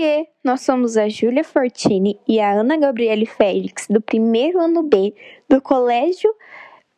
Oiê, 0.00 0.28
nós 0.42 0.62
somos 0.62 0.96
a 0.96 1.10
Júlia 1.10 1.44
Fortini 1.44 2.18
e 2.26 2.40
a 2.40 2.52
Ana 2.52 2.78
Gabriele 2.78 3.26
Félix, 3.26 3.86
do 3.86 4.00
primeiro 4.00 4.58
ano 4.58 4.82
B 4.82 5.14
do 5.46 5.60
Colégio 5.60 6.34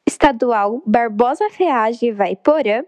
Estadual 0.06 0.80
Barbosa 0.86 1.50
Feage 1.50 2.12
Vaiporã, 2.12 2.84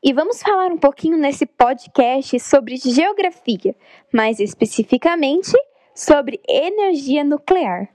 e 0.00 0.12
vamos 0.12 0.40
falar 0.40 0.70
um 0.70 0.78
pouquinho 0.78 1.18
nesse 1.18 1.44
podcast 1.44 2.38
sobre 2.38 2.76
geografia, 2.76 3.74
mais 4.14 4.38
especificamente 4.38 5.50
sobre 5.92 6.40
energia 6.48 7.24
nuclear. 7.24 7.88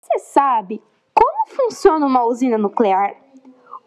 Você 0.00 0.18
sabe 0.30 0.80
como 1.12 1.56
funciona 1.56 2.06
uma 2.06 2.24
usina 2.24 2.56
nuclear? 2.56 3.16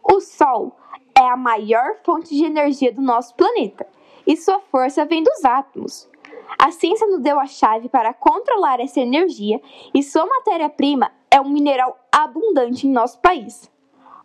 O 0.03 0.19
Sol 0.19 0.75
é 1.17 1.25
a 1.25 1.37
maior 1.37 1.95
fonte 2.03 2.35
de 2.35 2.43
energia 2.43 2.91
do 2.91 3.01
nosso 3.01 3.33
planeta 3.35 3.87
e 4.27 4.35
sua 4.35 4.59
força 4.59 5.05
vem 5.05 5.23
dos 5.23 5.45
átomos. 5.45 6.10
A 6.57 6.71
ciência 6.71 7.07
nos 7.07 7.21
deu 7.21 7.39
a 7.39 7.45
chave 7.45 7.89
para 7.89 8.13
controlar 8.13 8.79
essa 8.79 8.99
energia 8.99 9.61
e 9.93 10.03
sua 10.03 10.25
matéria-prima 10.25 11.11
é 11.29 11.39
um 11.39 11.49
mineral 11.49 11.97
abundante 12.11 12.87
em 12.87 12.91
nosso 12.91 13.19
país. 13.19 13.69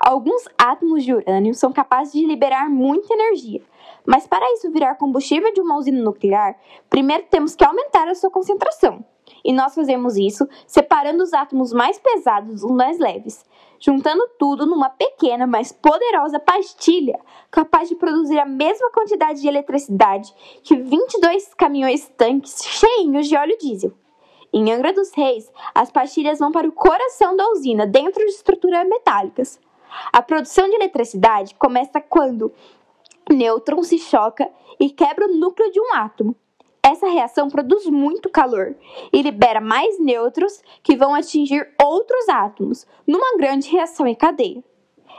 Alguns 0.01 0.45
átomos 0.59 1.05
de 1.05 1.15
urânio 1.15 1.55
são 1.55 1.73
capazes 1.73 2.13
de 2.13 2.27
liberar 2.27 2.69
muita 2.69 3.15
energia, 3.15 3.63
mas 4.05 4.27
para 4.27 4.53
isso 4.53 4.71
virar 4.71 4.97
combustível 4.97 5.53
de 5.53 5.61
uma 5.61 5.77
usina 5.77 6.03
nuclear, 6.03 6.59
primeiro 6.91 7.25
temos 7.31 7.57
que 7.57 7.65
aumentar 7.65 8.07
a 8.07 8.15
sua 8.15 8.31
concentração. 8.31 9.05
E 9.45 9.53
nós 9.53 9.75
fazemos 9.75 10.17
isso 10.17 10.47
separando 10.67 11.23
os 11.23 11.33
átomos 11.33 11.73
mais 11.73 11.99
pesados 11.99 12.63
dos 12.63 12.71
mais 12.71 12.99
leves, 12.99 13.45
juntando 13.79 14.29
tudo 14.39 14.67
numa 14.67 14.91
pequena, 14.91 15.47
mas 15.47 15.73
poderosa 15.73 16.39
pastilha, 16.39 17.19
capaz 17.51 17.89
de 17.89 17.97
produzir 17.97 18.39
a 18.39 18.47
mesma 18.47 18.91
quantidade 18.91 19.41
de 19.41 19.49
eletricidade 19.49 20.33
que 20.63 20.77
22 20.77 21.55
caminhões-tanques 21.55 22.65
cheios 22.65 23.29
de 23.29 23.37
óleo 23.37 23.57
diesel. 23.59 23.93
Em 24.53 24.73
Angra 24.73 24.93
dos 24.93 25.13
Reis, 25.15 25.51
as 25.75 25.91
pastilhas 25.91 26.39
vão 26.39 26.51
para 26.51 26.69
o 26.69 26.73
coração 26.73 27.37
da 27.37 27.49
usina, 27.51 27.87
dentro 27.87 28.25
de 28.25 28.31
estruturas 28.31 28.89
metálicas. 28.89 29.61
A 30.13 30.23
produção 30.23 30.69
de 30.69 30.75
eletricidade 30.75 31.55
começa 31.57 32.01
quando 32.01 32.53
nêutron 33.31 33.83
se 33.83 33.99
choca 33.99 34.49
e 34.79 34.91
quebra 34.91 35.27
o 35.27 35.37
núcleo 35.37 35.71
de 35.71 35.81
um 35.81 35.95
átomo. 35.95 36.37
Essa 36.87 37.09
reação 37.09 37.49
produz 37.49 37.85
muito 37.87 38.31
calor 38.31 38.77
e 39.13 39.21
libera 39.21 39.61
mais 39.61 39.99
nêutrons 39.99 40.63
que 40.85 40.95
vão 40.95 41.17
atingir 41.17 41.69
outros 41.83 42.29
átomos 42.29 42.87
numa 43.05 43.37
grande 43.37 43.69
reação 43.69 44.07
em 44.07 44.15
cadeia. 44.15 44.63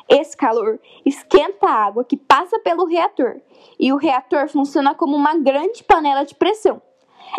Esse 0.08 0.38
calor 0.38 0.80
esquenta 1.06 1.68
a 1.68 1.86
água 1.86 2.06
que 2.06 2.16
passa 2.16 2.58
pelo 2.60 2.86
reator 2.86 3.42
e 3.78 3.92
o 3.92 3.98
reator 3.98 4.48
funciona 4.48 4.96
como 4.96 5.18
uma 5.18 5.38
grande 5.38 5.84
panela 5.84 6.24
de 6.24 6.36
pressão. 6.36 6.82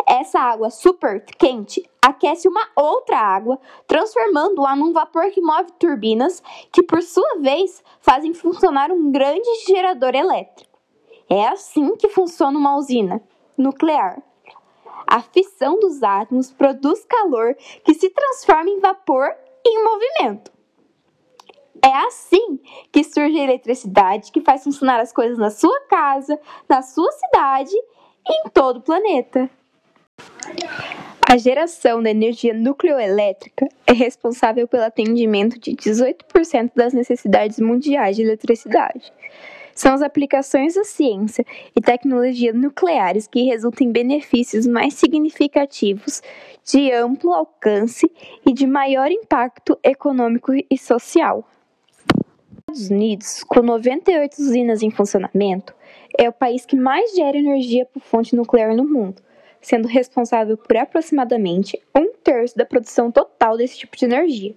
Essa 0.07 0.39
água 0.39 0.69
super 0.69 1.25
quente 1.39 1.83
aquece 1.99 2.47
uma 2.47 2.67
outra 2.75 3.17
água, 3.17 3.59
transformando-a 3.87 4.75
num 4.75 4.93
vapor 4.93 5.31
que 5.31 5.41
move 5.41 5.71
turbinas, 5.79 6.43
que 6.71 6.83
por 6.83 7.01
sua 7.01 7.39
vez 7.39 7.83
fazem 7.99 8.35
funcionar 8.35 8.91
um 8.91 9.11
grande 9.11 9.49
gerador 9.65 10.13
elétrico. 10.13 10.77
É 11.27 11.47
assim 11.47 11.95
que 11.95 12.09
funciona 12.09 12.55
uma 12.55 12.77
usina 12.77 13.19
nuclear. 13.61 14.21
A 15.07 15.21
fissão 15.21 15.79
dos 15.79 16.03
átomos 16.03 16.51
produz 16.51 17.03
calor 17.05 17.55
que 17.83 17.93
se 17.93 18.09
transforma 18.09 18.69
em 18.69 18.79
vapor 18.79 19.35
em 19.65 19.83
movimento. 19.83 20.51
É 21.83 21.95
assim 22.07 22.59
que 22.91 23.03
surge 23.03 23.39
a 23.39 23.43
eletricidade 23.43 24.31
que 24.31 24.41
faz 24.41 24.63
funcionar 24.63 24.99
as 24.99 25.13
coisas 25.13 25.37
na 25.37 25.49
sua 25.49 25.79
casa, 25.87 26.39
na 26.67 26.81
sua 26.81 27.11
cidade 27.11 27.73
e 28.27 28.33
em 28.33 28.49
todo 28.49 28.77
o 28.77 28.81
planeta. 28.81 29.49
A 31.27 31.37
geração 31.37 32.03
da 32.03 32.09
energia 32.09 32.53
nucleoelétrica 32.53 33.67
é 33.87 33.93
responsável 33.93 34.67
pelo 34.67 34.83
atendimento 34.83 35.59
de 35.59 35.71
18% 35.71 36.71
das 36.75 36.93
necessidades 36.93 37.59
mundiais 37.59 38.15
de 38.15 38.23
eletricidade 38.23 39.13
são 39.79 39.93
as 39.93 40.01
aplicações 40.01 40.75
da 40.75 40.83
ciência 40.83 41.45
e 41.73 41.79
tecnologia 41.79 42.51
nucleares 42.51 43.27
que 43.27 43.43
resultam 43.43 43.87
em 43.87 43.91
benefícios 43.93 44.67
mais 44.67 44.93
significativos, 44.95 46.21
de 46.65 46.91
amplo 46.91 47.31
alcance 47.31 48.11
e 48.45 48.51
de 48.51 48.67
maior 48.67 49.09
impacto 49.09 49.79
econômico 49.81 50.51
e 50.69 50.77
social. 50.77 51.47
Os 52.69 52.79
Estados 52.79 52.89
Unidos, 52.89 53.43
com 53.45 53.61
98 53.61 54.37
usinas 54.37 54.83
em 54.83 54.91
funcionamento, 54.91 55.73
é 56.17 56.27
o 56.27 56.33
país 56.33 56.65
que 56.65 56.75
mais 56.75 57.15
gera 57.15 57.37
energia 57.37 57.85
por 57.85 58.01
fonte 58.01 58.35
nuclear 58.35 58.75
no 58.75 58.83
mundo, 58.83 59.21
sendo 59.61 59.87
responsável 59.87 60.57
por 60.57 60.75
aproximadamente 60.75 61.81
um 61.95 62.11
terço 62.21 62.57
da 62.57 62.65
produção 62.65 63.09
total 63.09 63.55
desse 63.55 63.77
tipo 63.77 63.95
de 63.95 64.03
energia. 64.03 64.53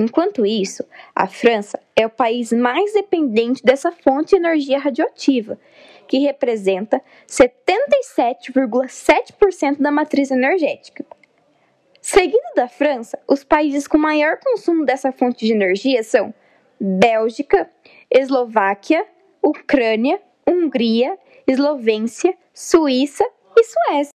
Enquanto 0.00 0.46
isso, 0.46 0.82
a 1.14 1.26
França 1.26 1.78
é 1.94 2.06
o 2.06 2.10
país 2.10 2.50
mais 2.54 2.94
dependente 2.94 3.62
dessa 3.62 3.92
fonte 3.92 4.30
de 4.30 4.36
energia 4.36 4.78
radioativa, 4.78 5.60
que 6.08 6.20
representa 6.20 7.02
77,7% 7.28 9.76
da 9.78 9.90
matriz 9.90 10.30
energética. 10.30 11.04
Seguindo 12.00 12.54
da 12.56 12.66
França, 12.66 13.18
os 13.28 13.44
países 13.44 13.86
com 13.86 13.98
maior 13.98 14.38
consumo 14.38 14.86
dessa 14.86 15.12
fonte 15.12 15.44
de 15.44 15.52
energia 15.52 16.02
são 16.02 16.32
Bélgica, 16.80 17.70
Eslováquia, 18.10 19.06
Ucrânia, 19.42 20.18
Hungria, 20.48 21.18
Eslovência, 21.46 22.34
Suíça 22.54 23.26
e 23.54 23.64
Suécia. 23.64 24.12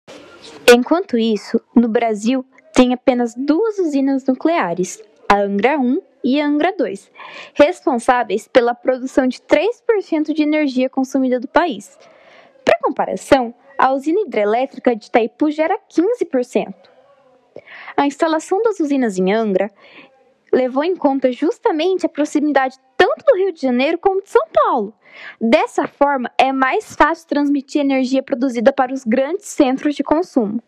Enquanto 0.75 1.19
isso, 1.19 1.61
no 1.77 1.89
Brasil 1.89 2.43
tem 2.73 2.95
apenas 2.95 3.35
duas 3.37 3.79
usinas 3.79 4.25
nucleares, 4.25 4.99
a 5.29 5.41
Angra 5.41 5.79
1 5.79 6.01
e 6.25 6.41
a 6.41 6.47
Angra 6.47 6.75
2, 6.77 7.11
responsáveis 7.55 8.49
pela 8.49 8.75
produção 8.75 9.27
de 9.27 9.39
3% 9.41 10.33
de 10.33 10.43
energia 10.43 10.89
consumida 10.89 11.39
do 11.39 11.49
país. 11.49 11.99
Para 12.65 12.79
comparação, 12.83 13.55
a 13.79 13.93
usina 13.93 14.21
hidrelétrica 14.21 14.97
de 14.97 15.07
Itaipu 15.07 15.51
gera 15.51 15.79
15%. 15.91 16.75
A 17.97 18.07
instalação 18.07 18.63
das 18.63 18.81
usinas 18.81 19.19
em 19.19 19.33
Angra 19.33 19.71
levou 20.53 20.85
em 20.85 20.97
conta 20.97 21.33
justamente 21.33 22.07
a 22.07 22.09
proximidade 22.09 22.77
tanto 22.97 23.25
do 23.27 23.37
Rio 23.37 23.53
de 23.53 23.61
Janeiro 23.61 23.99
como 23.99 24.23
de 24.23 24.31
São 24.31 24.47
Paulo. 24.53 24.95
Dessa 25.41 25.87
forma, 25.87 26.31
é 26.39 26.53
mais 26.53 26.95
fácil 26.95 27.29
transmitir 27.29 27.81
energia 27.81 28.23
produzida 28.23 28.73
para 28.73 28.93
os 28.93 29.05
grandes 29.05 29.47
centros 29.47 29.95
de 29.95 30.03
consumo. 30.03 30.63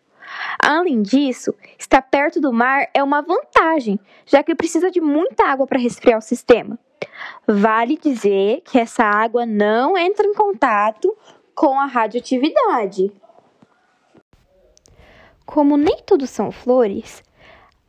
Além 0.59 1.03
disso, 1.03 1.55
estar 1.79 2.03
perto 2.03 2.41
do 2.41 2.53
mar 2.53 2.89
é 2.93 3.03
uma 3.03 3.23
vantagem, 3.23 3.99
já 4.25 4.43
que 4.43 4.55
precisa 4.55 4.91
de 4.91 5.01
muita 5.01 5.45
água 5.47 5.67
para 5.67 5.79
resfriar 5.79 6.19
o 6.19 6.23
sistema. 6.23 6.79
Vale 7.47 7.97
dizer 7.97 8.63
que 8.65 8.79
essa 8.79 9.05
água 9.05 9.47
não 9.47 9.97
entra 9.97 10.27
em 10.27 10.35
contato 10.35 11.17
com 11.55 11.79
a 11.79 11.87
radioatividade. 11.87 13.13
Como 15.45 15.77
nem 15.77 16.03
tudo 16.05 16.27
são 16.27 16.51
flores, 16.51 17.23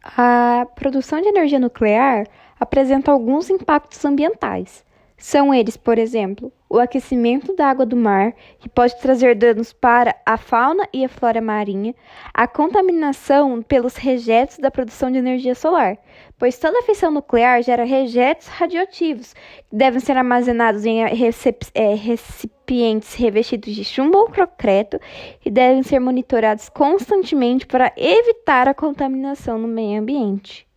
a 0.04 0.66
produção 0.76 1.20
de 1.20 1.28
energia 1.28 1.60
nuclear 1.60 2.28
apresenta 2.60 3.12
alguns 3.12 3.50
impactos 3.50 4.04
ambientais. 4.06 4.86
São 5.18 5.54
eles, 5.54 5.76
por 5.76 5.98
exemplo, 5.98 6.54
o 6.70 6.80
aquecimento 6.80 7.56
da 7.56 7.68
água 7.68 7.86
do 7.86 7.96
mar, 7.96 8.34
que 8.60 8.68
pode 8.68 9.00
trazer 9.00 9.36
danos 9.36 9.72
para 9.72 10.16
a 10.26 10.38
fauna 10.38 10.88
e 10.94 11.06
a 11.06 11.10
flora 11.10 11.40
marinha, 11.40 11.96
a 12.34 12.48
contaminação 12.48 13.62
pelos 13.62 13.96
rejeitos 13.96 14.58
da 14.58 14.70
produção 14.70 15.10
de 15.10 15.18
energia 15.18 15.56
solar, 15.56 15.98
pois 16.38 16.58
toda 16.58 16.82
fissão 16.84 17.12
nuclear 17.12 17.62
gera 17.62 17.84
rejeitos 17.84 18.48
radioativos, 18.48 19.34
que 19.70 19.76
devem 19.76 20.00
ser 20.00 20.18
armazenados 20.18 20.86
em 20.86 21.04
é, 21.04 21.94
recipientes 21.94 23.14
revestidos 23.14 23.74
de 23.74 23.84
chumbo 23.84 24.18
ou 24.18 24.28
concreto 24.28 25.00
e 25.46 25.50
devem 25.50 25.84
ser 25.84 26.00
monitorados 26.00 26.68
constantemente 26.70 27.66
para 27.66 27.94
evitar 27.96 28.68
a 28.68 28.74
contaminação 28.74 29.58
no 29.58 29.68
meio 29.68 30.02
ambiente. 30.02 30.68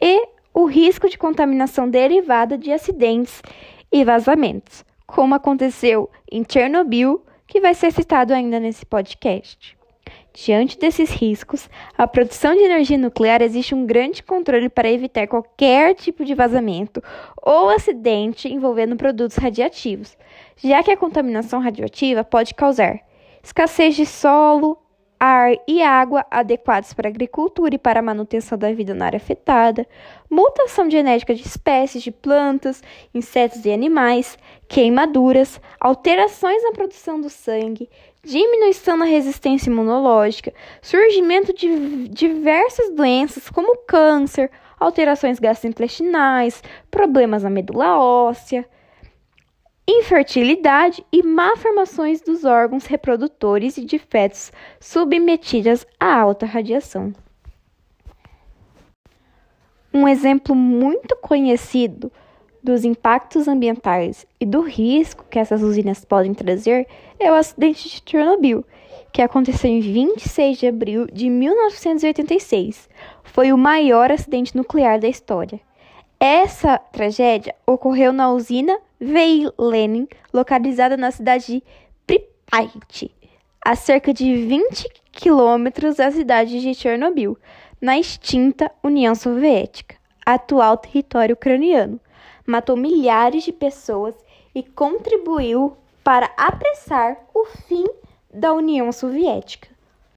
E 0.00 0.28
o 0.52 0.66
risco 0.66 1.08
de 1.08 1.16
contaminação 1.16 1.88
derivada 1.88 2.58
de 2.58 2.70
acidentes 2.70 3.40
e 3.92 4.04
vazamentos, 4.04 4.84
como 5.06 5.34
aconteceu 5.34 6.08
em 6.30 6.44
Chernobyl, 6.48 7.22
que 7.46 7.60
vai 7.60 7.74
ser 7.74 7.92
citado 7.92 8.32
ainda 8.32 8.58
nesse 8.58 8.86
podcast. 8.86 9.76
Diante 10.32 10.78
desses 10.78 11.10
riscos, 11.10 11.68
a 11.96 12.06
produção 12.06 12.54
de 12.54 12.62
energia 12.62 12.96
nuclear 12.96 13.42
existe 13.42 13.74
um 13.74 13.84
grande 13.84 14.22
controle 14.22 14.70
para 14.70 14.90
evitar 14.90 15.26
qualquer 15.26 15.94
tipo 15.94 16.24
de 16.24 16.34
vazamento 16.34 17.02
ou 17.42 17.68
acidente 17.68 18.48
envolvendo 18.48 18.96
produtos 18.96 19.36
radiativos, 19.36 20.16
já 20.56 20.82
que 20.82 20.90
a 20.90 20.96
contaminação 20.96 21.60
radioativa 21.60 22.24
pode 22.24 22.54
causar 22.54 23.00
escassez 23.42 23.96
de 23.96 24.06
solo, 24.06 24.78
ar 25.24 25.52
e 25.68 25.80
água 25.84 26.26
adequados 26.28 26.92
para 26.92 27.06
a 27.06 27.10
agricultura 27.10 27.76
e 27.76 27.78
para 27.78 28.00
a 28.00 28.02
manutenção 28.02 28.58
da 28.58 28.72
vida 28.72 28.92
na 28.92 29.06
área 29.06 29.18
afetada, 29.18 29.86
mutação 30.28 30.90
genética 30.90 31.32
de 31.32 31.42
espécies 31.42 32.02
de 32.02 32.10
plantas, 32.10 32.82
insetos 33.14 33.64
e 33.64 33.70
animais, 33.70 34.36
queimaduras, 34.66 35.60
alterações 35.78 36.60
na 36.64 36.72
produção 36.72 37.20
do 37.20 37.30
sangue, 37.30 37.88
diminuição 38.24 38.96
na 38.96 39.04
resistência 39.04 39.70
imunológica, 39.70 40.52
surgimento 40.82 41.54
de 41.54 42.08
diversas 42.08 42.90
doenças 42.90 43.48
como 43.48 43.78
câncer, 43.86 44.50
alterações 44.80 45.38
gastrointestinais, 45.38 46.64
problemas 46.90 47.44
na 47.44 47.50
medula 47.50 47.96
óssea, 47.96 48.68
infertilidade 49.86 51.04
e 51.12 51.22
malformações 51.22 52.20
dos 52.20 52.44
órgãos 52.44 52.86
reprodutores 52.86 53.76
e 53.76 53.84
de 53.84 53.98
fetos 53.98 54.52
submetidas 54.80 55.86
a 55.98 56.20
alta 56.20 56.46
radiação. 56.46 57.12
Um 59.92 60.08
exemplo 60.08 60.54
muito 60.54 61.16
conhecido 61.16 62.10
dos 62.62 62.84
impactos 62.84 63.48
ambientais 63.48 64.24
e 64.40 64.46
do 64.46 64.60
risco 64.60 65.24
que 65.28 65.38
essas 65.38 65.62
usinas 65.62 66.04
podem 66.04 66.32
trazer 66.32 66.86
é 67.18 67.30
o 67.30 67.34
acidente 67.34 67.88
de 67.88 68.02
Chernobyl, 68.08 68.64
que 69.12 69.20
aconteceu 69.20 69.68
em 69.68 69.80
26 69.80 70.58
de 70.58 70.66
abril 70.66 71.06
de 71.06 71.28
1986. 71.28 72.88
Foi 73.24 73.52
o 73.52 73.58
maior 73.58 74.10
acidente 74.10 74.56
nuclear 74.56 75.00
da 75.00 75.08
história. 75.08 75.60
Essa 76.18 76.78
tragédia 76.78 77.54
ocorreu 77.66 78.12
na 78.12 78.32
usina 78.32 78.78
Veilenin, 79.04 80.06
localizada 80.32 80.96
na 80.96 81.10
cidade 81.10 81.46
de 81.54 81.64
Pripyat, 82.06 83.10
a 83.60 83.74
cerca 83.74 84.14
de 84.14 84.46
20 84.46 84.88
quilômetros 85.10 85.96
da 85.96 86.08
cidade 86.12 86.60
de 86.60 86.72
Chernobyl, 86.72 87.36
na 87.80 87.98
extinta 87.98 88.70
União 88.80 89.12
Soviética, 89.16 89.96
atual 90.24 90.76
território 90.76 91.32
ucraniano. 91.32 91.98
Matou 92.46 92.76
milhares 92.76 93.42
de 93.42 93.50
pessoas 93.50 94.14
e 94.54 94.62
contribuiu 94.62 95.76
para 96.04 96.30
apressar 96.36 97.18
o 97.34 97.44
fim 97.44 97.84
da 98.32 98.52
União 98.52 98.92
Soviética. 98.92 99.71